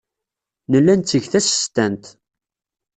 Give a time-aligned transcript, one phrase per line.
[0.71, 2.03] Nella netteg tasestant.